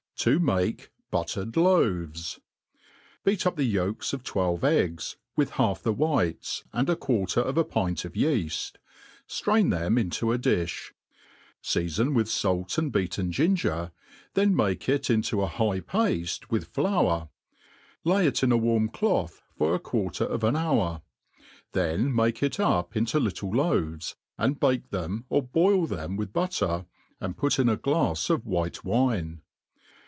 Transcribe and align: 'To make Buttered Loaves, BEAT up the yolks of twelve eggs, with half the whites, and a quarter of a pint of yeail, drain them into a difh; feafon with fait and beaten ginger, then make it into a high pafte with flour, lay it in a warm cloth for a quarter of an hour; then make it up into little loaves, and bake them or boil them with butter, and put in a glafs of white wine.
'To 0.21 0.37
make 0.37 0.91
Buttered 1.09 1.57
Loaves, 1.57 2.39
BEAT 3.23 3.47
up 3.47 3.55
the 3.55 3.63
yolks 3.63 4.13
of 4.13 4.21
twelve 4.23 4.63
eggs, 4.63 5.17
with 5.35 5.49
half 5.53 5.81
the 5.81 5.91
whites, 5.91 6.63
and 6.71 6.87
a 6.91 6.95
quarter 6.95 7.39
of 7.39 7.57
a 7.57 7.63
pint 7.63 8.05
of 8.05 8.13
yeail, 8.15 8.71
drain 9.27 9.71
them 9.71 9.97
into 9.97 10.31
a 10.31 10.37
difh; 10.37 10.91
feafon 11.63 12.13
with 12.13 12.29
fait 12.29 12.77
and 12.77 12.91
beaten 12.91 13.31
ginger, 13.31 13.91
then 14.35 14.55
make 14.55 14.87
it 14.87 15.09
into 15.09 15.41
a 15.41 15.47
high 15.47 15.79
pafte 15.79 16.51
with 16.51 16.67
flour, 16.67 17.29
lay 18.03 18.27
it 18.27 18.43
in 18.43 18.51
a 18.51 18.57
warm 18.57 18.89
cloth 18.89 19.41
for 19.57 19.73
a 19.73 19.79
quarter 19.79 20.25
of 20.25 20.43
an 20.43 20.55
hour; 20.55 21.01
then 21.71 22.13
make 22.13 22.43
it 22.43 22.59
up 22.59 22.95
into 22.95 23.19
little 23.19 23.49
loaves, 23.49 24.17
and 24.37 24.59
bake 24.59 24.91
them 24.91 25.25
or 25.29 25.41
boil 25.41 25.87
them 25.87 26.15
with 26.15 26.31
butter, 26.31 26.85
and 27.19 27.37
put 27.37 27.57
in 27.57 27.67
a 27.67 27.75
glafs 27.75 28.29
of 28.29 28.45
white 28.45 28.83
wine. 28.85 29.41